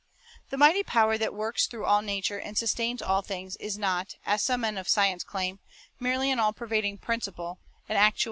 4 0.47 0.47
The 0.49 0.57
mighty 0.57 0.81
power 0.81 1.15
that 1.15 1.31
works 1.31 1.67
through 1.67 1.85
all 1.85 2.01
nature 2.01 2.39
and 2.39 2.57
sustains 2.57 3.03
all 3.03 3.21
things 3.21 3.55
is 3.57 3.77
not, 3.77 4.15
as 4.25 4.41
some 4.41 4.61
men 4.61 4.79
of 4.79 4.89
science 4.89 5.23
claim, 5.23 5.59
merely 5.99 6.31
an 6.31 6.39
all 6.39 6.53
pervading 6.53 6.97
principle, 6.97 7.59
an 7.87 7.97
actuating 7.97 8.05
1 8.07 8.07
Heb. 8.07 8.15